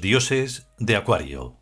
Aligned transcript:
Dioses 0.00 0.68
de 0.78 0.96
Acuario. 0.96 1.58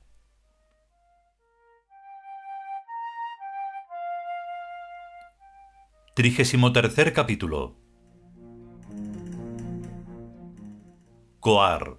Trigésimo 6.14 6.72
tercer 6.72 7.12
capítulo. 7.12 7.77
Coar. 11.41 11.98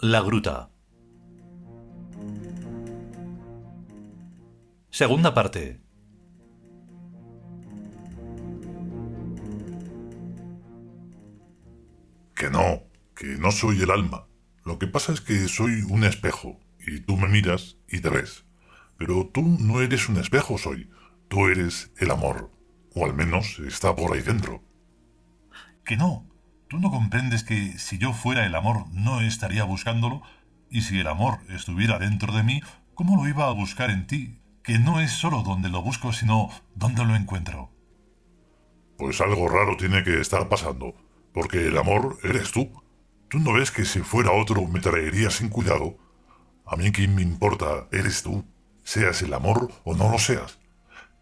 La 0.00 0.20
gruta. 0.20 0.70
Segunda 4.90 5.34
parte. 5.34 5.80
Que 12.48 12.56
no, 12.56 12.82
que 13.14 13.26
no 13.38 13.52
soy 13.52 13.82
el 13.82 13.90
alma. 13.90 14.26
Lo 14.64 14.78
que 14.78 14.86
pasa 14.86 15.12
es 15.12 15.20
que 15.20 15.48
soy 15.48 15.82
un 15.82 16.02
espejo, 16.02 16.58
y 16.78 17.00
tú 17.00 17.18
me 17.18 17.28
miras 17.28 17.76
y 17.90 18.00
te 18.00 18.08
ves. 18.08 18.46
Pero 18.96 19.26
tú 19.26 19.42
no 19.42 19.82
eres 19.82 20.08
un 20.08 20.16
espejo, 20.16 20.56
soy. 20.56 20.88
Tú 21.28 21.48
eres 21.48 21.92
el 21.98 22.10
amor. 22.10 22.50
O 22.94 23.04
al 23.04 23.12
menos 23.12 23.58
está 23.58 23.94
por 23.94 24.14
ahí 24.14 24.22
dentro. 24.22 24.62
Que 25.84 25.98
no. 25.98 26.26
Tú 26.68 26.78
no 26.78 26.90
comprendes 26.90 27.44
que 27.44 27.78
si 27.78 27.98
yo 27.98 28.14
fuera 28.14 28.46
el 28.46 28.54
amor 28.54 28.86
no 28.92 29.20
estaría 29.20 29.64
buscándolo, 29.64 30.22
y 30.70 30.80
si 30.80 30.98
el 30.98 31.06
amor 31.06 31.40
estuviera 31.50 31.98
dentro 31.98 32.32
de 32.32 32.44
mí, 32.44 32.62
¿cómo 32.94 33.22
lo 33.22 33.28
iba 33.28 33.46
a 33.48 33.52
buscar 33.52 33.90
en 33.90 34.06
ti? 34.06 34.40
Que 34.62 34.78
no 34.78 35.02
es 35.02 35.10
solo 35.10 35.42
donde 35.42 35.68
lo 35.68 35.82
busco, 35.82 36.14
sino 36.14 36.48
donde 36.74 37.04
lo 37.04 37.14
encuentro. 37.14 37.70
Pues 38.96 39.20
algo 39.20 39.48
raro 39.48 39.76
tiene 39.76 40.02
que 40.02 40.18
estar 40.18 40.48
pasando. 40.48 40.94
Porque 41.32 41.66
el 41.66 41.78
amor 41.78 42.18
eres 42.22 42.52
tú. 42.52 42.70
¿Tú 43.28 43.38
no 43.38 43.52
ves 43.52 43.70
que 43.70 43.84
si 43.84 44.00
fuera 44.00 44.32
otro 44.32 44.66
me 44.66 44.80
traería 44.80 45.30
sin 45.30 45.48
cuidado? 45.48 45.98
A 46.66 46.76
mí 46.76 46.92
qué 46.92 47.06
me 47.08 47.22
importa, 47.22 47.88
eres 47.92 48.22
tú, 48.22 48.44
seas 48.82 49.22
el 49.22 49.34
amor 49.34 49.70
o 49.84 49.94
no 49.94 50.10
lo 50.10 50.18
seas. 50.18 50.58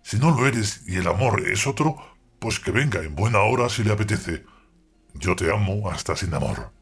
Si 0.03 0.19
no 0.19 0.31
lo 0.31 0.47
eres 0.47 0.83
y 0.87 0.97
el 0.97 1.09
amor 1.09 1.43
es 1.49 1.67
otro, 1.67 1.97
pues 2.39 2.61
que 2.61 2.71
venga 2.71 3.01
en 3.01 3.17
buena 3.17 3.41
hora 3.41 3.69
si 3.69 3.83
le 3.83 3.93
apetece. 3.93 4.45
Yo 5.15 5.35
te 5.35 5.53
amo 5.53 5.91
hasta 5.91 6.15
sin 6.15 6.33
amor. 6.35 6.73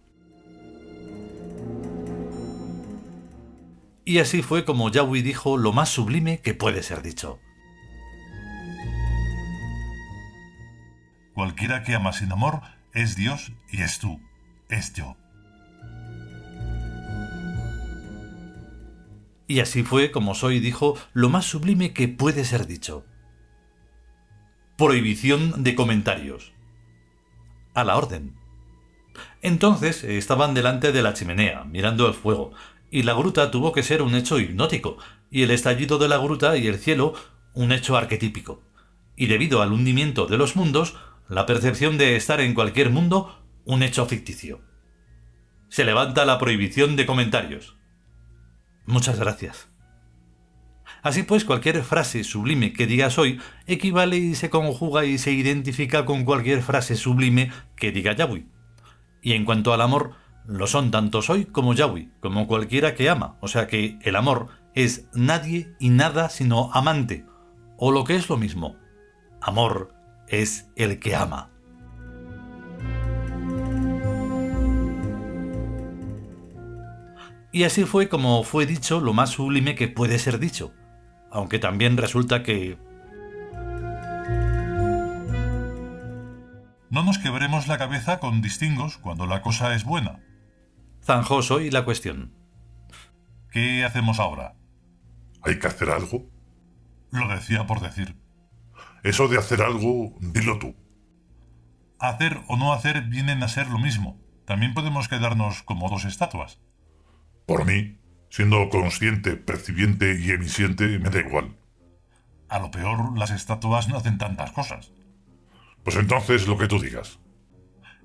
Y 4.05 4.19
así 4.19 4.43
fue 4.43 4.67
como 4.67 4.91
Yahweh 4.91 5.23
dijo 5.23 5.57
lo 5.57 5.73
más 5.73 5.89
sublime 5.89 6.41
que 6.41 6.53
puede 6.53 6.83
ser 6.83 7.01
dicho. 7.01 7.39
Cualquiera 11.33 11.83
que 11.83 11.95
ama 11.95 12.13
sin 12.13 12.31
amor 12.31 12.61
es 12.95 13.17
Dios 13.17 13.53
y 13.71 13.83
es 13.83 13.99
tú, 13.99 14.21
es 14.69 14.93
yo. 14.95 15.17
Y 19.47 19.61
así 19.61 19.83
fue 19.83 20.11
como 20.11 20.35
Soy 20.35 20.61
dijo 20.61 20.97
lo 21.13 21.29
más 21.29 21.45
sublime 21.45 21.93
que 21.93 22.09
puede 22.09 22.45
ser 22.45 22.67
dicho. 22.67 23.05
Prohibición 24.79 25.63
de 25.63 25.75
comentarios. 25.75 26.53
A 27.75 27.85
la 27.85 27.97
orden. 27.97 28.37
Entonces 29.43 30.03
estaban 30.05 30.55
delante 30.55 30.93
de 30.93 31.03
la 31.03 31.15
chimenea, 31.15 31.65
mirando 31.65 32.07
el 32.09 32.15
fuego, 32.15 32.53
y 32.91 33.03
la 33.03 33.13
gruta 33.13 33.51
tuvo 33.51 33.73
que 33.73 33.83
ser 33.83 34.03
un 34.03 34.15
hecho 34.15 34.39
hipnótico, 34.39 34.97
y 35.31 35.43
el 35.43 35.51
estallido 35.51 35.99
de 35.99 36.09
la 36.09 36.19
gruta 36.19 36.57
y 36.57 36.69
el 36.69 36.79
cielo 36.79 37.15
un 37.53 37.73
hecho 37.73 37.97
arquetípico. 37.97 38.63
Y 39.17 39.27
debido 39.27 39.63
al 39.63 39.73
hundimiento 39.73 40.27
de 40.27 40.39
los 40.39 40.57
mundos, 40.57 40.97
la 41.29 41.47
percepción 41.47 41.99
de 41.99 42.17
estar 42.17 42.41
en 42.41 42.55
cualquier 42.55 42.91
mundo 42.91 43.43
un 43.65 43.83
hecho 43.83 44.07
ficticio. 44.07 44.61
Se 45.69 45.85
levanta 45.85 46.25
la 46.25 46.39
prohibición 46.39 46.97
de 46.97 47.07
comentarios. 47.07 47.77
Muchas 48.87 49.19
gracias. 49.19 49.69
Así 51.03 51.23
pues, 51.23 51.45
cualquier 51.45 51.83
frase 51.83 52.25
sublime 52.25 52.73
que 52.73 52.87
digas 52.87 53.19
hoy 53.19 53.41
equivale 53.67 54.17
y 54.17 54.35
se 54.35 54.51
conjuga 54.51 55.05
y 55.05 55.19
se 55.19 55.33
identifica 55.33 56.05
con 56.05 56.25
cualquier 56.25 56.63
frase 56.63 56.97
sublime 56.97 57.51
que 57.77 57.93
diga 57.93 58.13
Yahweh. 58.13 58.47
Y 59.23 59.33
en 59.33 59.45
cuanto 59.45 59.73
al 59.73 59.81
amor, 59.81 60.13
lo 60.47 60.67
son 60.67 60.91
tanto 60.91 61.23
soy 61.23 61.47
como 61.47 61.75
Yahweh, 61.75 62.11
como 62.21 62.47
cualquiera 62.47 62.95
que 62.95 63.09
ama. 63.09 63.37
O 63.41 63.49
sea 63.49 63.67
que 63.67 63.99
el 64.03 64.17
amor 64.17 64.49
es 64.75 65.09
nadie 65.15 65.75
y 65.79 65.89
nada 65.89 66.29
sino 66.29 66.71
amante, 66.73 67.25
o 67.79 67.91
lo 67.91 68.05
que 68.05 68.17
es 68.17 68.29
lo 68.29 68.37
mismo, 68.37 68.77
amor 69.41 69.94
es 70.41 70.71
el 70.77 70.99
que 70.99 71.15
ama. 71.15 71.51
Y 77.53 77.63
así 77.63 77.85
fue 77.85 78.09
como 78.09 78.43
fue 78.43 78.67
dicho 78.67 79.01
lo 79.01 79.13
más 79.13 79.31
sublime 79.31 79.77
que 79.77 79.87
puede 79.87 80.19
ser 80.19 80.41
dicho, 80.41 80.73
aunque 81.31 81.59
también 81.59 81.97
resulta 81.97 82.43
que... 82.43 82.79
No 86.91 87.03
nos 87.05 87.19
quebremos 87.19 87.69
la 87.69 87.79
cabeza 87.79 88.19
con 88.19 88.43
distingos 88.43 88.99
cuando 88.99 89.27
la 89.27 89.43
cosa 89.43 89.75
es 89.75 89.85
buena. 89.85 90.21
Zanjó 91.03 91.41
hoy 91.51 91.71
la 91.71 91.85
cuestión. 91.85 92.35
¿Qué 93.51 93.85
hacemos 93.85 94.19
ahora? 94.19 94.57
¿Hay 95.43 95.59
que 95.59 95.67
hacer 95.67 95.91
algo? 95.91 96.29
Lo 97.11 97.29
decía 97.29 97.67
por 97.67 97.81
decir. 97.81 98.24
Eso 99.05 99.29
de 99.29 99.39
hacer 99.39 99.61
algo, 99.61 100.15
dilo 100.19 100.59
tú. 100.59 100.75
Hacer 101.99 102.41
o 102.49 102.57
no 102.57 102.73
hacer 102.73 103.03
vienen 103.03 103.43
a 103.43 103.49
ser 103.49 103.69
lo 103.69 103.79
mismo. 103.79 104.19
También 104.47 104.73
podemos 104.73 105.09
quedarnos 105.09 105.63
como 105.63 105.91
dos 105.91 106.07
estatuas. 106.07 106.59
Por 107.47 107.67
mí, 107.67 107.99
siendo 108.31 108.69
consciente, 108.71 109.37
percibiente 109.37 110.19
y 110.19 110.31
emisiente, 110.31 110.99
me 110.99 111.11
da 111.11 111.21
igual. 111.21 111.55
A 112.49 112.59
lo 112.59 112.71
peor, 112.71 113.17
las 113.19 113.31
estatuas 113.31 113.89
no 113.89 113.99
hacen 113.99 114.17
tantas 114.17 114.53
cosas. 114.53 114.93
Pues 115.83 115.97
entonces 115.97 116.49
lo 116.49 116.57
que 116.57 116.67
tú 116.67 116.79
digas. 116.79 117.19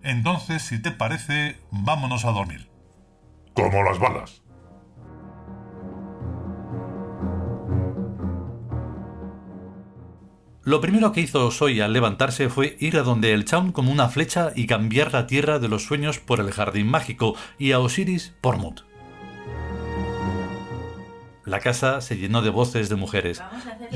Entonces, 0.04 0.64
si 0.64 0.82
te 0.82 0.92
parece, 0.92 1.58
vámonos 1.72 2.26
a 2.26 2.32
dormir. 2.32 2.70
Como 3.54 3.84
las 3.84 4.00
balas. 4.00 4.44
Lo 10.70 10.82
primero 10.82 11.12
que 11.12 11.22
hizo 11.22 11.50
Soy 11.50 11.82
al 11.82 11.94
levantarse 11.94 12.48
fue 12.48 12.78
ir 12.80 12.98
a 12.98 13.02
donde 13.02 13.34
el 13.34 13.44
Chaun 13.44 13.72
como 13.72 13.92
una 13.92 14.08
flecha 14.08 14.52
y 14.56 14.68
cambiar 14.68 15.12
la 15.12 15.26
tierra 15.26 15.58
de 15.58 15.68
los 15.68 15.84
sueños 15.84 16.20
por 16.20 16.40
el 16.40 16.52
jardín 16.52 16.86
mágico 16.86 17.34
y 17.58 17.72
a 17.72 17.80
Osiris 17.80 18.36
por 18.40 18.58
Mut. 18.58 18.82
La 21.44 21.60
casa 21.60 22.02
se 22.02 22.18
llenó 22.18 22.44
de 22.44 22.52
voces 22.52 22.88
de 22.88 22.96
mujeres. 22.98 23.42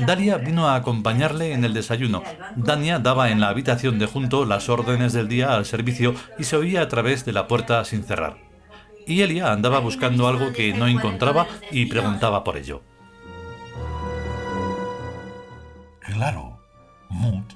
Daria 0.04 0.36
vino 0.36 0.68
a 0.68 0.74
acompañarle 0.74 1.52
en 1.52 1.64
el 1.64 1.74
desayuno. 1.74 2.24
Dania 2.56 2.98
daba 2.98 3.30
en 3.30 3.38
la 3.38 3.50
habitación 3.50 4.00
de 4.00 4.06
junto 4.06 4.44
las 4.44 4.68
órdenes 4.68 5.12
del 5.12 5.28
día 5.28 5.54
al 5.54 5.66
servicio 5.66 6.16
y 6.40 6.42
se 6.42 6.56
oía 6.56 6.82
a 6.82 6.88
través 6.88 7.24
de 7.24 7.34
la 7.34 7.46
puerta 7.46 7.84
sin 7.84 8.02
cerrar. 8.02 8.38
Y 9.06 9.20
Elia 9.20 9.52
andaba 9.52 9.78
buscando 9.78 10.26
algo 10.26 10.52
que 10.52 10.74
no 10.74 10.88
encontraba 10.88 11.46
y 11.70 11.86
preguntaba 11.86 12.42
por 12.42 12.56
ello. 12.56 12.82
Claro, 16.00 16.53
Mut. 17.14 17.54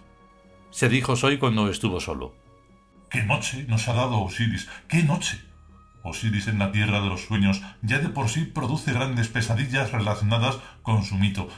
Se 0.71 0.89
dijo 0.89 1.17
Soy 1.17 1.39
cuando 1.39 1.69
estuvo 1.69 1.99
solo. 1.99 2.35
¿Qué 3.11 3.25
noche 3.25 3.65
nos 3.69 3.89
ha 3.89 3.93
dado 3.93 4.23
Osiris? 4.23 4.69
¿Qué 4.87 5.03
noche? 5.03 5.41
Osiris 6.05 6.47
en 6.47 6.61
la 6.61 6.71
tierra 6.71 7.01
de 7.01 7.09
los 7.09 7.25
sueños 7.25 7.61
ya 7.83 7.99
de 7.99 8.09
por 8.09 8.29
sí 8.29 8.45
produce 8.45 8.93
grandes 8.93 9.27
pesadillas 9.29 9.91
relacionadas 9.91 10.59
con 10.83 11.05
su 11.05 11.17
mito, 11.17 11.49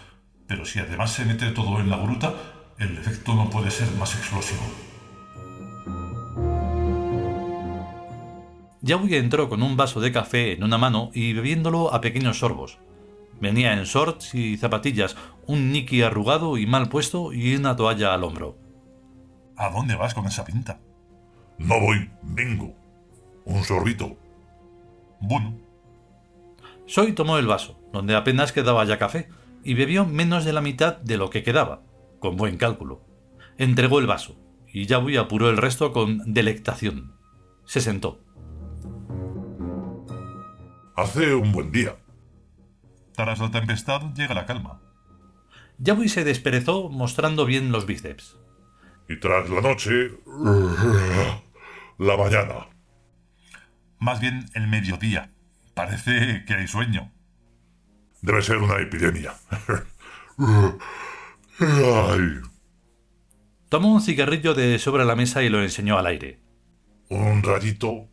pero 0.46 0.64
si 0.64 0.78
además 0.78 1.12
se 1.12 1.26
mete 1.26 1.50
todo 1.50 1.78
en 1.78 1.90
la 1.90 1.98
gruta, 1.98 2.34
el 2.78 2.96
efecto 2.96 3.34
no 3.34 3.50
puede 3.50 3.70
ser 3.70 3.90
más 3.92 4.14
explosivo. 4.14 4.62
Yahweh 8.80 9.18
entró 9.18 9.50
con 9.50 9.62
un 9.62 9.76
vaso 9.76 10.00
de 10.00 10.10
café 10.10 10.52
en 10.52 10.64
una 10.64 10.78
mano 10.78 11.10
y 11.12 11.34
bebiéndolo 11.34 11.92
a 11.92 12.00
pequeños 12.00 12.38
sorbos. 12.38 12.78
Venía 13.40 13.72
en 13.72 13.84
shorts 13.84 14.34
y 14.34 14.56
zapatillas, 14.56 15.16
un 15.46 15.72
niqui 15.72 16.02
arrugado 16.02 16.58
y 16.58 16.66
mal 16.66 16.88
puesto 16.88 17.32
y 17.32 17.54
una 17.56 17.74
toalla 17.74 18.12
al 18.12 18.24
hombro. 18.24 18.58
¿A 19.56 19.70
dónde 19.70 19.96
vas 19.96 20.14
con 20.14 20.26
esa 20.26 20.44
pinta? 20.44 20.80
No 21.58 21.80
voy, 21.80 22.10
vengo. 22.22 22.74
Un 23.44 23.64
sorbito. 23.64 24.16
Bueno. 25.20 25.58
Soy 26.86 27.12
tomó 27.12 27.38
el 27.38 27.46
vaso, 27.46 27.78
donde 27.92 28.16
apenas 28.16 28.52
quedaba 28.52 28.84
ya 28.84 28.98
café, 28.98 29.28
y 29.62 29.74
bebió 29.74 30.06
menos 30.06 30.44
de 30.44 30.52
la 30.52 30.60
mitad 30.60 30.96
de 30.98 31.16
lo 31.16 31.30
que 31.30 31.42
quedaba, 31.42 31.82
con 32.18 32.36
buen 32.36 32.56
cálculo. 32.56 33.02
Entregó 33.58 33.98
el 33.98 34.06
vaso, 34.06 34.36
y 34.66 34.86
Yahweh 34.86 35.18
apuró 35.18 35.50
el 35.50 35.56
resto 35.56 35.92
con 35.92 36.32
delectación. 36.32 37.14
Se 37.64 37.80
sentó. 37.80 38.20
Hace 40.96 41.34
un 41.34 41.52
buen 41.52 41.70
día. 41.70 41.96
Tras 43.22 43.38
la 43.38 43.50
tempestad 43.50 44.14
llega 44.14 44.32
la 44.32 44.46
calma. 44.46 44.80
Yahweh 45.76 46.08
se 46.08 46.24
desperezó 46.24 46.88
mostrando 46.88 47.44
bien 47.44 47.70
los 47.70 47.84
bíceps. 47.84 48.38
Y 49.10 49.20
tras 49.20 49.50
la 49.50 49.60
noche... 49.60 50.18
la 51.98 52.16
mañana. 52.16 52.68
Más 53.98 54.20
bien 54.20 54.46
el 54.54 54.68
mediodía. 54.68 55.34
Parece 55.74 56.46
que 56.46 56.54
hay 56.54 56.66
sueño. 56.66 57.12
Debe 58.22 58.40
ser 58.40 58.56
una 58.56 58.78
epidemia. 58.78 59.34
Tomó 63.68 63.92
un 63.92 64.00
cigarrillo 64.00 64.54
de 64.54 64.78
sobre 64.78 65.04
la 65.04 65.14
mesa 65.14 65.42
y 65.42 65.50
lo 65.50 65.62
enseñó 65.62 65.98
al 65.98 66.06
aire. 66.06 66.40
Un 67.10 67.42
rayito. 67.42 68.08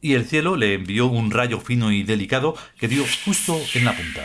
Y 0.00 0.14
el 0.14 0.24
cielo 0.24 0.56
le 0.56 0.74
envió 0.74 1.06
un 1.06 1.30
rayo 1.30 1.60
fino 1.60 1.92
y 1.92 2.02
delicado 2.02 2.56
que 2.78 2.88
dio 2.88 3.04
justo 3.24 3.60
en 3.74 3.84
la 3.84 3.96
punta. 3.96 4.22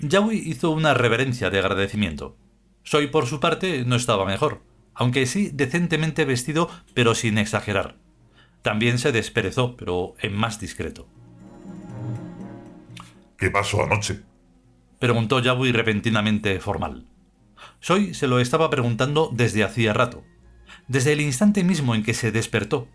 Yawi 0.00 0.36
hizo 0.36 0.70
una 0.70 0.94
reverencia 0.94 1.50
de 1.50 1.58
agradecimiento. 1.58 2.36
Soy, 2.82 3.08
por 3.08 3.26
su 3.26 3.40
parte, 3.40 3.84
no 3.84 3.96
estaba 3.96 4.24
mejor, 4.24 4.62
aunque 4.94 5.26
sí 5.26 5.50
decentemente 5.52 6.24
vestido, 6.24 6.70
pero 6.94 7.14
sin 7.14 7.38
exagerar. 7.38 7.96
También 8.62 8.98
se 8.98 9.12
desperezó, 9.12 9.76
pero 9.76 10.14
en 10.20 10.34
más 10.34 10.60
discreto. 10.60 11.08
¿Qué 13.36 13.50
pasó 13.50 13.84
anoche? 13.84 14.20
Preguntó 14.98 15.40
Yabui 15.40 15.70
repentinamente 15.70 16.58
formal. 16.58 17.06
Soy 17.80 18.14
se 18.14 18.26
lo 18.26 18.40
estaba 18.40 18.68
preguntando 18.68 19.30
desde 19.32 19.62
hacía 19.62 19.92
rato. 19.92 20.24
Desde 20.88 21.12
el 21.12 21.20
instante 21.20 21.62
mismo 21.62 21.94
en 21.94 22.02
que 22.02 22.14
se 22.14 22.32
despertó, 22.32 22.88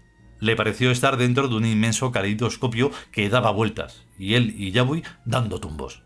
le 0.44 0.58
pareció 0.58 0.92
estar 0.92 1.16
dentro 1.16 1.48
de 1.48 1.56
un 1.56 1.66
inmenso 1.66 2.12
caleidoscopio 2.12 2.92
que 3.12 3.30
daba 3.30 3.52
vueltas, 3.52 4.06
y 4.20 4.34
él 4.34 4.54
y 4.58 4.72
Yabui 4.72 5.04
dando 5.24 5.60
tumbos. 5.60 6.04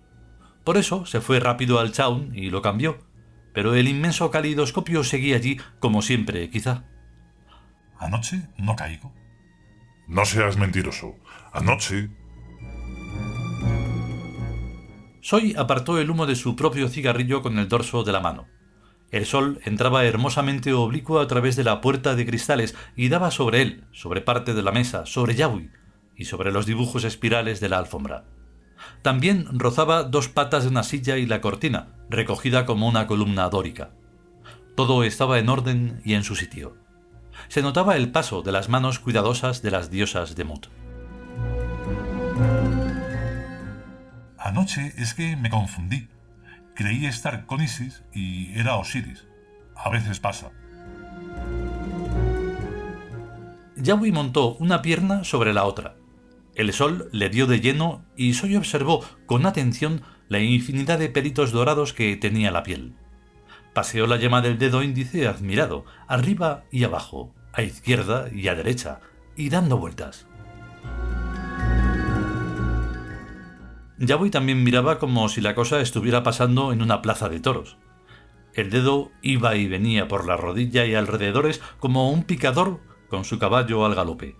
Por 0.63 0.77
eso 0.77 1.07
se 1.07 1.21
fue 1.21 1.39
rápido 1.39 1.79
al 1.79 1.91
chaun 1.91 2.31
y 2.35 2.51
lo 2.51 2.61
cambió, 2.61 2.99
pero 3.51 3.73
el 3.73 3.87
inmenso 3.87 4.29
caleidoscopio 4.29 5.03
seguía 5.03 5.37
allí 5.37 5.59
como 5.79 6.03
siempre, 6.03 6.51
quizá. 6.51 6.83
Anoche 7.97 8.47
no 8.57 8.75
caigo. 8.75 9.11
No 10.07 10.23
seas 10.23 10.55
mentiroso. 10.55 11.15
Anoche 11.51 12.09
Soy 15.21 15.55
apartó 15.57 15.97
el 15.99 16.11
humo 16.11 16.27
de 16.27 16.35
su 16.35 16.55
propio 16.55 16.89
cigarrillo 16.89 17.41
con 17.41 17.57
el 17.57 17.67
dorso 17.67 18.03
de 18.03 18.11
la 18.11 18.21
mano. 18.21 18.47
El 19.11 19.25
sol 19.25 19.61
entraba 19.63 20.03
hermosamente 20.03 20.73
oblicuo 20.73 21.19
a 21.19 21.27
través 21.27 21.55
de 21.55 21.63
la 21.63 21.79
puerta 21.79 22.15
de 22.15 22.25
cristales 22.25 22.75
y 22.95 23.07
daba 23.07 23.31
sobre 23.31 23.61
él, 23.61 23.85
sobre 23.91 24.21
parte 24.21 24.53
de 24.53 24.61
la 24.61 24.73
mesa, 24.73 25.05
sobre 25.05 25.35
Yahweh 25.35 25.71
y 26.15 26.25
sobre 26.25 26.51
los 26.51 26.65
dibujos 26.65 27.05
espirales 27.05 27.59
de 27.61 27.69
la 27.69 27.77
alfombra. 27.77 28.25
También 29.01 29.47
rozaba 29.51 30.03
dos 30.03 30.27
patas 30.27 30.63
de 30.63 30.69
una 30.69 30.83
silla 30.83 31.17
y 31.17 31.25
la 31.25 31.39
cortina, 31.39 31.95
recogida 32.09 32.65
como 32.65 32.87
una 32.87 33.07
columna 33.07 33.49
dórica. 33.49 33.91
Todo 34.75 35.03
estaba 35.03 35.39
en 35.39 35.49
orden 35.49 36.01
y 36.03 36.13
en 36.13 36.23
su 36.23 36.35
sitio. 36.35 36.75
Se 37.47 37.61
notaba 37.61 37.95
el 37.95 38.11
paso 38.11 38.41
de 38.41 38.51
las 38.51 38.67
manos 38.67 38.99
cuidadosas 38.99 39.61
de 39.61 39.71
las 39.71 39.89
diosas 39.89 40.35
de 40.35 40.43
Mut. 40.43 40.67
Anoche 44.37 44.93
es 44.97 45.13
que 45.13 45.35
me 45.35 45.49
confundí. 45.49 46.09
Creí 46.77 47.07
estar 47.07 47.47
con 47.47 47.59
Isis 47.59 48.03
y 48.13 48.55
era 48.55 48.75
Osiris. 48.75 49.25
A 49.75 49.89
veces 49.89 50.19
pasa. 50.19 50.51
Yahweh 53.75 54.11
montó 54.11 54.53
una 54.57 54.83
pierna 54.83 55.23
sobre 55.23 55.53
la 55.53 55.65
otra. 55.65 55.95
El 56.53 56.71
sol 56.73 57.09
le 57.11 57.29
dio 57.29 57.47
de 57.47 57.61
lleno 57.61 58.05
y 58.15 58.35
Soy 58.35 58.55
observó 58.55 59.03
con 59.25 59.47
atención 59.47 60.03
la 60.29 60.37
infinidad 60.37 60.99
de 60.99 61.09
pelitos 61.09 61.51
dorados 61.51 61.93
que 61.93 62.15
tenía 62.15 62.51
la 62.51 62.61
piel. 62.61 62.93
Paseó 63.73 64.05
la 64.05 64.17
yema 64.17 64.41
del 64.41 64.59
dedo 64.59 64.83
índice 64.83 65.27
admirado, 65.27 65.83
arriba 66.07 66.65
y 66.71 66.83
abajo, 66.83 67.33
a 67.53 67.63
izquierda 67.63 68.27
y 68.31 68.49
a 68.49 68.55
derecha, 68.55 68.99
y 69.35 69.49
dando 69.49 69.79
vueltas. 69.79 70.27
Yabui 73.99 74.29
también 74.29 74.63
miraba 74.63 74.99
como 74.99 75.27
si 75.27 75.41
la 75.41 75.55
cosa 75.55 75.81
estuviera 75.81 76.21
pasando 76.21 76.71
en 76.71 76.81
una 76.81 77.01
plaza 77.01 77.29
de 77.29 77.39
toros. 77.39 77.77
El 78.53 78.69
dedo 78.69 79.11
iba 79.21 79.55
y 79.55 79.67
venía 79.67 80.07
por 80.07 80.25
la 80.27 80.37
rodilla 80.37 80.85
y 80.85 80.95
alrededores 80.95 81.61
como 81.79 82.11
un 82.11 82.23
picador 82.23 82.79
con 83.09 83.25
su 83.25 83.39
caballo 83.39 83.85
al 83.85 83.95
galope. 83.95 84.35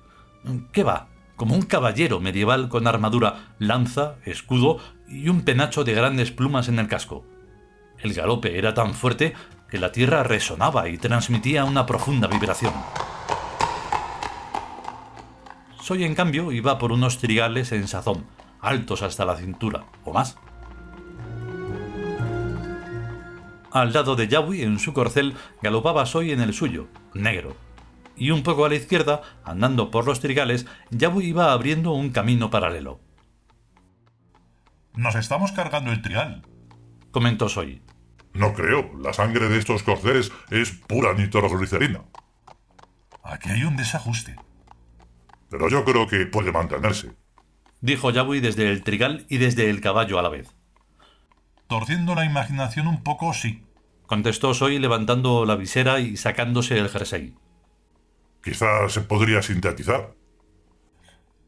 ¿Qué 0.72 0.84
va? 0.84 1.10
Como 1.36 1.56
un 1.56 1.64
caballero 1.64 2.20
medieval 2.20 2.70
con 2.70 2.88
armadura, 2.88 3.56
lanza, 3.60 4.16
escudo 4.26 4.80
y 5.08 5.30
un 5.30 5.42
penacho 5.42 5.84
de 5.84 5.94
grandes 5.94 6.32
plumas 6.32 6.68
en 6.68 6.80
el 6.80 6.88
casco. 6.88 7.26
El 8.00 8.14
galope 8.14 8.58
era 8.58 8.74
tan 8.74 8.94
fuerte 8.94 9.34
que 9.70 9.80
la 9.80 9.92
tierra 9.92 10.24
resonaba 10.24 10.88
y 10.90 10.98
transmitía 10.98 11.66
una 11.66 11.86
profunda 11.86 12.28
vibración. 12.28 12.74
Soy, 15.82 16.04
en 16.04 16.16
cambio, 16.16 16.52
iba 16.52 16.78
por 16.78 16.92
unos 16.92 17.18
trigales 17.18 17.72
en 17.72 17.88
sazón, 17.88 18.26
altos 18.62 19.02
hasta 19.02 19.26
la 19.26 19.36
cintura, 19.36 19.86
o 20.04 20.14
más. 20.14 20.38
Al 23.72 23.94
lado 23.94 24.16
de 24.16 24.28
Yahweh, 24.28 24.64
en 24.64 24.80
su 24.80 24.94
corcel, 24.94 25.36
galopaba 25.62 26.06
Soy 26.06 26.32
en 26.32 26.42
el 26.42 26.54
suyo, 26.54 26.88
negro. 27.14 27.56
Y 28.16 28.32
un 28.32 28.42
poco 28.42 28.66
a 28.66 28.70
la 28.70 28.76
izquierda, 28.76 29.22
andando 29.44 29.92
por 29.92 30.06
los 30.06 30.20
trigales, 30.20 30.66
Yahweh 30.90 31.26
iba 31.26 31.52
abriendo 31.52 31.92
un 31.92 32.10
camino 32.10 32.50
paralelo. 32.50 33.00
Nos 34.96 35.16
estamos 35.16 35.52
cargando 35.52 35.92
el 35.92 36.02
trigal, 36.02 36.44
comentó 37.12 37.50
Soy. 37.50 37.84
No 38.34 38.54
creo. 38.54 38.92
La 39.00 39.14
sangre 39.14 39.50
de 39.50 39.58
estos 39.58 39.84
corceles 39.84 40.32
es 40.50 40.72
pura 40.72 41.14
nitroglicerina. 41.14 42.04
Aquí 43.24 43.50
hay 43.50 43.64
un 43.64 43.76
desajuste. 43.76 44.36
Pero 45.50 45.70
yo 45.70 45.84
creo 45.86 46.08
que 46.08 46.26
puede 46.26 46.52
mantenerse 46.52 47.16
dijo 47.82 48.12
Yabui 48.12 48.40
desde 48.40 48.70
el 48.70 48.84
trigal 48.84 49.26
y 49.30 49.38
desde 49.38 49.70
el 49.70 49.82
caballo 49.82 50.20
a 50.20 50.22
la 50.22 50.30
vez. 50.30 50.56
Torciendo 51.68 52.16
la 52.16 52.26
imaginación 52.26 52.88
un 52.88 53.04
poco, 53.04 53.34
sí, 53.34 53.64
contestó 54.06 54.54
Soy 54.54 54.80
levantando 54.80 55.46
la 55.46 55.56
visera 55.56 56.00
y 56.00 56.18
sacándose 56.18 56.78
el 56.78 56.90
jersey. 56.90 57.36
Quizás 58.44 58.94
se 58.94 59.02
podría 59.02 59.42
sintetizar. 59.42 60.14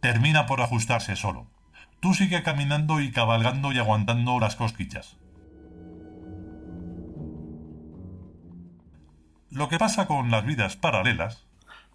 Termina 0.01 0.45
por 0.45 0.61
ajustarse 0.61 1.15
solo. 1.15 1.47
Tú 1.99 2.13
sigue 2.13 2.43
caminando 2.43 3.01
y 3.01 3.11
cabalgando 3.11 3.71
y 3.71 3.79
aguantando 3.79 4.39
las 4.39 4.55
cosquillas. 4.55 5.17
Lo 9.49 9.67
que 9.67 9.77
pasa 9.77 10.05
con 10.05 10.29
las 10.29 10.45
vidas 10.45 10.75
paralelas 10.75 11.48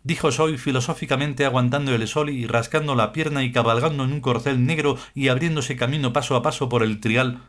dijo 0.05 0.31
Soy 0.31 0.57
filosóficamente 0.59 1.45
aguantando 1.45 1.93
el 1.95 2.07
sol 2.07 2.31
y 2.31 2.47
rascando 2.47 2.95
la 2.95 3.13
pierna 3.13 3.43
y 3.43 3.51
cabalgando 3.51 4.05
en 4.05 4.13
un 4.13 4.21
corcel 4.21 4.65
negro 4.65 4.97
y 5.15 5.29
abriéndose 5.29 5.77
camino 5.77 6.13
paso 6.13 6.37
a 6.37 6.43
paso 6.43 6.69
por 6.69 6.85
el 6.85 7.01
trial. 7.01 7.43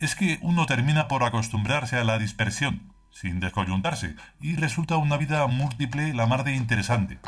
Es 0.00 0.16
que 0.16 0.38
uno 0.42 0.66
termina 0.66 1.06
por 1.06 1.22
acostumbrarse 1.22 1.96
a 1.96 2.04
la 2.04 2.18
dispersión, 2.18 2.92
sin 3.10 3.40
descoyuntarse, 3.40 4.16
y 4.40 4.56
resulta 4.56 4.96
una 4.96 5.16
vida 5.16 5.46
múltiple 5.46 6.12
la 6.14 6.26
mar 6.26 6.44
de 6.44 6.54
interesante. 6.54 7.18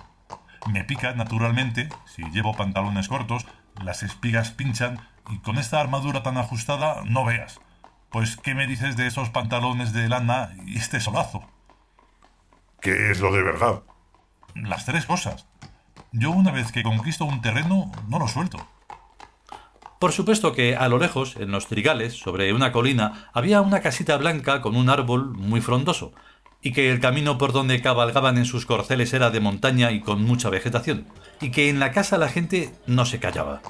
Me 0.73 0.85
pica, 0.85 1.15
naturalmente, 1.15 1.89
si 2.07 2.23
llevo 2.31 2.55
pantalones 2.55 3.09
cortos, 3.09 3.47
las 3.83 4.03
espigas 4.03 4.51
pinchan, 4.51 5.01
y 5.29 5.39
con 5.39 5.59
esta 5.59 5.81
armadura 5.81 6.23
tan 6.23 6.37
ajustada 6.37 7.03
no 7.05 7.25
veas. 7.25 7.61
Pues, 8.11 8.37
¿qué 8.37 8.55
me 8.55 8.67
dices 8.67 8.97
de 8.97 9.07
esos 9.07 9.31
pantalones 9.31 9.93
de 9.93 10.09
lana 10.09 10.51
y 10.67 10.77
este 10.77 11.01
solazo? 11.01 11.49
¿Qué 12.81 13.11
es 13.11 13.21
lo 13.21 13.33
de 13.33 13.43
verdad? 13.43 13.83
Las 14.55 14.87
tres 14.87 15.07
cosas. 15.07 15.47
Yo 16.13 16.31
una 16.31 16.51
vez 16.51 16.73
que 16.73 16.83
conquisto 16.83 17.25
un 17.25 17.41
terreno, 17.41 17.93
no 18.09 18.19
lo 18.19 18.29
suelto. 18.29 18.67
Por 20.01 20.13
supuesto 20.13 20.53
que 20.53 20.77
a 20.77 20.89
lo 20.89 20.99
lejos, 20.99 21.37
en 21.37 21.51
los 21.51 21.67
trigales, 21.67 22.15
sobre 22.15 22.53
una 22.53 22.73
colina, 22.73 23.29
había 23.35 23.61
una 23.61 23.81
casita 23.81 24.17
blanca 24.17 24.63
con 24.63 24.75
un 24.75 24.89
árbol 24.89 25.31
muy 25.37 25.61
frondoso, 25.61 26.13
y 26.63 26.73
que 26.73 26.91
el 26.91 27.01
camino 27.01 27.39
por 27.39 27.53
donde 27.53 27.81
cabalgaban 27.83 28.39
en 28.39 28.47
sus 28.47 28.67
corceles 28.67 29.13
era 29.13 29.31
de 29.31 29.41
montaña 29.41 29.93
y 29.93 30.01
con 30.01 30.25
mucha 30.25 30.51
vegetación, 30.51 31.07
y 31.41 31.51
que 31.51 31.69
en 31.69 31.81
la 31.81 31.93
casa 31.93 32.19
la 32.19 32.29
gente 32.29 32.73
no 32.87 33.05
se 33.05 33.21
callaba. 33.21 33.61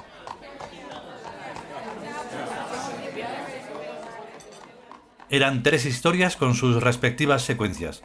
Eran 5.29 5.63
tres 5.63 5.85
historias 5.85 6.35
con 6.35 6.55
sus 6.55 6.81
respectivas 6.81 7.43
secuencias, 7.43 8.03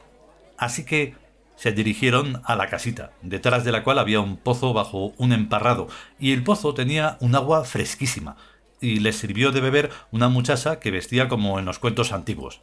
así 0.59 0.85
que 0.85 1.14
se 1.56 1.72
dirigieron 1.72 2.42
a 2.44 2.54
la 2.54 2.68
casita, 2.68 3.12
detrás 3.22 3.64
de 3.64 3.72
la 3.72 3.82
cual 3.82 3.98
había 3.98 4.20
un 4.20 4.36
pozo 4.36 4.72
bajo 4.72 5.14
un 5.16 5.32
emparrado, 5.32 5.88
y 6.18 6.32
el 6.32 6.44
pozo 6.44 6.75
tenía 6.75 7.16
un 7.20 7.34
agua 7.34 7.64
fresquísima, 7.64 8.36
y 8.80 9.00
les 9.00 9.16
sirvió 9.16 9.52
de 9.52 9.60
beber 9.60 9.90
una 10.12 10.28
muchacha 10.28 10.78
que 10.78 10.90
vestía 10.90 11.28
como 11.28 11.58
en 11.58 11.64
los 11.64 11.78
cuentos 11.78 12.12
antiguos. 12.12 12.60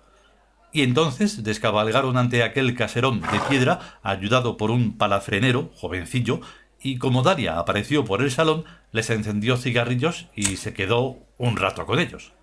Y 0.72 0.84
entonces 0.84 1.44
descabalgaron 1.44 2.18
ante 2.18 2.44
aquel 2.44 2.76
caserón 2.76 3.22
de 3.22 3.40
piedra, 3.50 4.00
ayudado 4.04 4.58
por 4.58 4.72
un 4.72 4.98
palafrenero, 4.98 5.72
jovencillo, 5.76 6.42
y 6.80 6.98
como 6.98 7.24
Daria 7.24 7.58
apareció 7.58 8.06
por 8.06 8.22
el 8.22 8.32
salón, 8.32 8.66
les 8.92 9.10
encendió 9.10 9.58
cigarrillos 9.58 10.28
y 10.36 10.58
se 10.58 10.74
quedó 10.74 11.18
un 11.38 11.58
rato 11.58 11.86
con 11.86 12.00
ellos. 12.00 12.34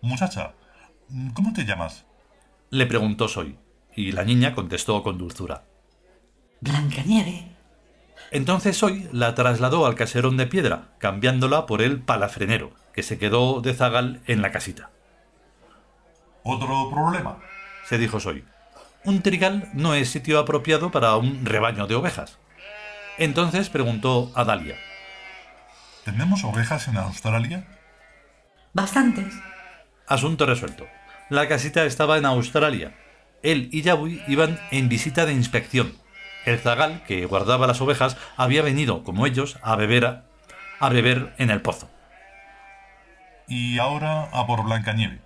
Muchacha, 0.00 0.54
¿cómo 1.34 1.52
te 1.52 1.64
llamas? 1.64 2.06
le 2.70 2.86
preguntó 2.86 3.28
Soy 3.28 3.58
y 3.96 4.12
la 4.12 4.24
niña 4.24 4.54
contestó 4.54 5.02
con 5.02 5.18
dulzura. 5.18 5.64
Blancanieve. 6.60 7.56
Entonces 8.30 8.82
hoy 8.82 9.08
la 9.12 9.34
trasladó 9.34 9.86
al 9.86 9.94
caserón 9.94 10.36
de 10.36 10.46
piedra, 10.46 10.88
cambiándola 10.98 11.66
por 11.66 11.82
el 11.82 12.00
palafrenero, 12.00 12.72
que 12.92 13.02
se 13.02 13.18
quedó 13.18 13.60
de 13.60 13.74
zagal 13.74 14.20
en 14.26 14.42
la 14.42 14.52
casita. 14.52 14.90
¿Otro 16.42 16.90
problema? 16.90 17.38
se 17.84 17.98
dijo 17.98 18.20
Soy. 18.20 18.44
Un 19.04 19.22
trigal 19.22 19.70
no 19.72 19.94
es 19.94 20.10
sitio 20.10 20.38
apropiado 20.38 20.90
para 20.90 21.16
un 21.16 21.46
rebaño 21.46 21.86
de 21.86 21.94
ovejas. 21.94 22.38
Entonces 23.18 23.70
preguntó 23.70 24.32
a 24.34 24.44
Dalia. 24.44 24.76
¿Tenemos 26.04 26.44
ovejas 26.44 26.88
en 26.88 26.96
Australia? 26.96 27.66
Bastantes. 28.72 29.32
Asunto 30.06 30.46
resuelto. 30.46 30.86
La 31.30 31.48
casita 31.48 31.84
estaba 31.84 32.18
en 32.18 32.26
Australia. 32.26 32.94
Él 33.46 33.68
y 33.72 33.82
Yabui 33.82 34.22
iban 34.28 34.60
en 34.70 34.88
visita 34.88 35.24
de 35.26 35.32
inspección. 35.32 35.94
El 36.44 36.58
zagal, 36.58 37.02
que 37.04 37.26
guardaba 37.26 37.66
las 37.66 37.80
ovejas, 37.80 38.16
había 38.36 38.62
venido, 38.62 39.02
como 39.04 39.26
ellos, 39.26 39.58
a 39.62 39.76
beber, 39.76 40.04
a, 40.06 40.24
a 40.80 40.88
beber 40.88 41.34
en 41.38 41.50
el 41.50 41.62
pozo. 41.62 41.88
Y 43.48 43.78
ahora 43.78 44.24
a 44.32 44.46
por 44.46 44.64
Blancanieve, 44.64 45.20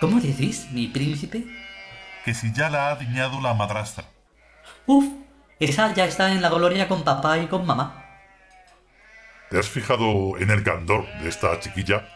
¿Cómo 0.00 0.20
decís, 0.20 0.68
mi 0.72 0.88
príncipe? 0.88 1.44
que 2.24 2.34
si 2.34 2.52
ya 2.52 2.70
la 2.70 2.90
ha 2.90 2.96
diñado 2.96 3.40
la 3.40 3.54
madrastra. 3.54 4.04
Uf, 4.86 5.04
esa 5.60 5.92
ya 5.94 6.04
está 6.06 6.32
en 6.32 6.42
la 6.42 6.50
gloria 6.50 6.88
con 6.88 7.04
papá 7.04 7.38
y 7.38 7.46
con 7.46 7.66
mamá. 7.66 8.02
¿Te 9.50 9.58
has 9.58 9.68
fijado 9.68 10.38
en 10.38 10.50
el 10.50 10.62
candor 10.62 11.06
de 11.20 11.28
esta 11.28 11.58
chiquilla? 11.60 12.08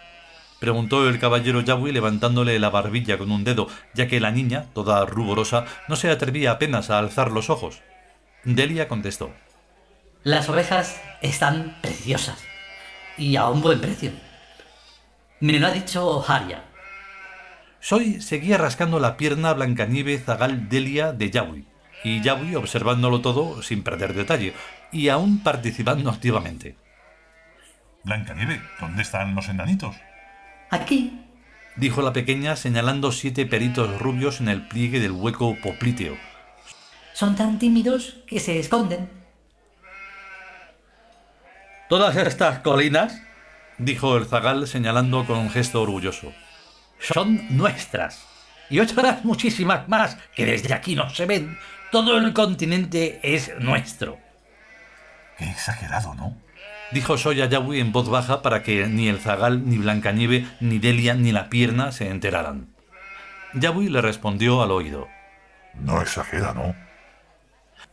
Preguntó 0.59 1.09
el 1.09 1.21
caballero 1.21 1.61
Yabui 1.61 1.93
levantándole 1.93 2.59
la 2.59 2.71
barbilla 2.71 3.17
con 3.17 3.31
un 3.31 3.45
dedo, 3.45 3.69
ya 3.95 4.09
que 4.09 4.21
la 4.21 4.33
niña, 4.33 4.67
toda 4.75 5.05
ruborosa, 5.07 5.67
no 5.89 5.95
se 5.95 6.11
atrevía 6.11 6.53
apenas 6.53 6.91
a 6.91 6.99
alzar 6.99 7.31
los 7.31 7.49
ojos. 7.49 7.81
Delia 8.45 8.89
contestó. 8.89 9.33
Las 10.25 10.49
ovejas 10.49 11.01
están 11.23 11.77
preciosas. 11.81 12.43
Y 13.17 13.37
a 13.37 13.49
un 13.49 13.63
buen 13.63 13.81
precio. 13.81 14.13
Me 15.41 15.59
lo 15.59 15.69
ha 15.69 15.71
dicho 15.71 16.25
Haria. 16.27 16.65
Soy 17.81 18.21
seguía 18.21 18.59
rascando 18.59 18.99
la 18.99 19.17
pierna 19.17 19.53
Blancanieve 19.53 20.19
Zagal 20.19 20.69
Delia 20.69 21.13
de 21.13 21.31
Yabui, 21.31 21.67
y 22.03 22.21
Yabui 22.21 22.57
observándolo 22.57 23.21
todo 23.21 23.63
sin 23.63 23.85
perder 23.85 24.15
detalle, 24.15 24.55
y 24.91 25.09
aún 25.09 25.43
participando 25.45 26.11
activamente. 26.11 26.77
Blancanieve, 28.03 28.61
¿dónde 28.81 29.03
están 29.03 29.35
los 29.37 29.49
enanitos? 29.49 29.95
Aquí. 30.71 31.25
Dijo 31.77 32.03
la 32.03 32.13
pequeña 32.13 32.57
señalando 32.57 33.13
siete 33.13 33.47
peritos 33.47 34.01
rubios 34.01 34.41
en 34.41 34.49
el 34.49 34.67
pliegue 34.67 35.01
del 35.01 35.13
hueco 35.13 35.57
poplíteo. 35.63 36.17
Son 37.15 37.37
tan 37.37 37.59
tímidos 37.59 38.17
que 38.27 38.41
se 38.41 38.59
esconden. 38.59 39.09
Todas 41.89 42.17
estas 42.17 42.59
colinas, 42.59 43.23
dijo 43.79 44.17
el 44.17 44.27
zagal 44.27 44.67
señalando 44.67 45.25
con 45.25 45.39
un 45.39 45.51
gesto 45.51 45.81
orgulloso, 45.81 46.33
son 47.01 47.57
nuestras. 47.57 48.27
Y 48.71 48.81
otras 48.81 49.25
muchísimas 49.25 49.89
más 49.89 50.19
que 50.35 50.45
desde 50.45 50.75
aquí 50.75 50.95
no 50.95 51.09
se 51.11 51.25
ven. 51.25 51.59
Todo 51.91 52.19
el 52.19 52.35
continente 52.35 53.19
es 53.23 53.53
nuestro. 53.59 54.19
Qué 55.39 55.49
exagerado, 55.49 56.15
¿no? 56.15 56.37
Dijo 56.93 57.19
Soya 57.19 57.47
Yabui 57.47 57.81
en 57.81 57.93
voz 57.93 58.09
baja 58.09 58.41
para 58.43 58.63
que 58.63 58.87
ni 58.87 59.09
el 59.09 59.19
zagal, 59.21 59.69
ni 59.69 59.77
Blancanieve, 59.79 60.47
ni 60.61 60.79
Delia, 60.79 61.15
ni 61.15 61.33
la 61.33 61.51
pierna 61.51 61.93
se 61.93 62.09
enteraran. 62.09 62.69
Yabui 63.55 63.89
le 63.89 64.01
respondió 64.01 64.63
al 64.63 64.71
oído. 64.71 65.09
No 65.75 66.01
exagera, 66.01 66.55
¿no? 66.55 66.75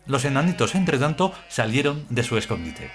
Los 0.06 0.24
enanitos, 0.24 0.76
entre 0.76 0.98
tanto, 0.98 1.34
salieron 1.50 2.06
de 2.10 2.24
su 2.24 2.38
escondite. 2.38 2.90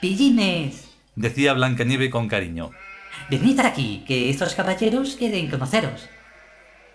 Pillines, 0.00 0.88
Decía 1.14 1.52
Blancanieve 1.52 2.08
con 2.08 2.26
cariño. 2.28 2.70
venid 3.28 3.60
aquí, 3.60 4.04
que 4.06 4.30
estos 4.30 4.54
caballeros 4.54 5.16
quieren 5.16 5.50
conoceros. 5.50 6.08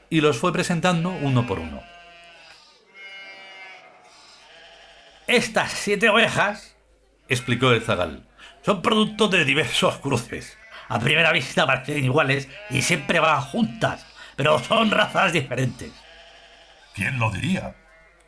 y 0.09 0.21
los 0.21 0.37
fue 0.37 0.51
presentando 0.53 1.09
uno 1.09 1.45
por 1.45 1.59
uno. 1.59 1.81
Estas 5.27 5.71
siete 5.73 6.07
ovejas, 6.09 6.76
explicó 7.29 7.71
el 7.71 7.81
zagal, 7.81 8.23
son 8.65 8.81
producto 8.81 9.27
de 9.27 9.45
diversos 9.45 9.97
cruces. 9.97 10.57
A 10.89 10.99
primera 10.99 11.31
vista 11.31 11.65
parecen 11.65 12.03
iguales 12.03 12.47
y 12.69 12.81
siempre 12.81 13.19
van 13.19 13.41
juntas, 13.41 14.05
pero 14.35 14.59
son 14.59 14.91
razas 14.91 15.33
diferentes. 15.33 15.91
¿Quién 16.93 17.19
lo 17.19 17.31
diría? 17.31 17.75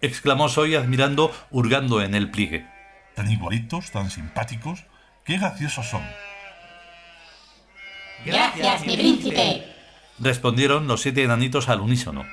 exclamó 0.01 0.50
Soy 0.50 0.75
admirando, 0.75 1.34
hurgando 1.51 2.01
en 2.01 2.15
el 2.15 2.32
pliegue. 2.32 2.68
Tan 3.15 3.29
igualitos, 3.32 3.91
tan 3.91 4.10
simpáticos. 4.12 4.86
Qué 5.25 5.38
graciosos 5.38 5.88
son. 5.88 6.03
Gracias, 8.25 8.86
mi 8.86 8.96
príncipe. 8.96 9.65
Respondieron 10.20 10.88
los 10.88 11.01
siete 11.01 11.24
enanitos 11.24 11.70
al 11.70 11.82
unísono. 11.82 12.25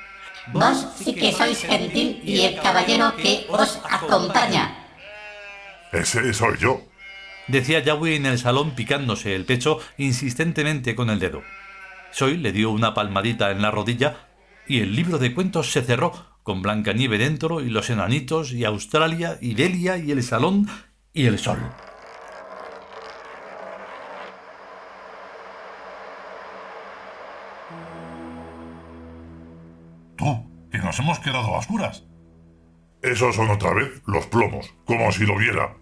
Vos 0.53 0.87
sí 0.97 1.13
que 1.13 1.31
sois 1.31 1.61
gentil 1.61 2.21
y 2.23 2.41
el 2.41 2.61
caballero 2.61 3.15
que 3.15 3.45
os 3.49 3.81
acompaña. 3.89 4.76
Ese 5.91 6.33
soy 6.33 6.57
yo. 6.57 6.81
Decía 7.47 7.79
Yahweh 7.79 8.15
en 8.15 8.25
el 8.25 8.37
salón 8.37 8.71
picándose 8.71 9.33
el 9.33 9.45
pecho 9.45 9.79
insistentemente 9.97 10.95
con 10.95 11.09
el 11.09 11.19
dedo. 11.19 11.43
Soy 12.11 12.37
le 12.37 12.51
dio 12.51 12.71
una 12.71 12.93
palmadita 12.93 13.51
en 13.51 13.61
la 13.61 13.71
rodilla 13.71 14.27
y 14.67 14.81
el 14.81 14.95
libro 14.95 15.17
de 15.17 15.33
cuentos 15.33 15.71
se 15.71 15.81
cerró 15.81 16.13
con 16.43 16.61
Blancanieve 16.61 17.17
dentro 17.17 17.61
y 17.61 17.69
los 17.69 17.89
enanitos 17.89 18.51
y 18.51 18.65
Australia 18.65 19.37
y 19.41 19.53
Delia 19.53 19.97
y 19.97 20.11
el 20.11 20.23
salón 20.23 20.67
y 21.13 21.25
el 21.25 21.39
sol. 21.39 21.59
Tú, 30.17 30.69
que 30.71 30.79
nos 30.79 30.99
hemos 30.99 31.19
quedado 31.19 31.55
a 31.55 31.59
oscuras. 31.59 32.03
Esos 33.01 33.35
son 33.35 33.49
otra 33.49 33.73
vez 33.73 34.01
los 34.07 34.25
plomos, 34.25 34.73
como 34.85 35.11
si 35.11 35.25
lo 35.25 35.37
viera. 35.37 35.75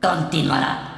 Continuará. 0.00 0.93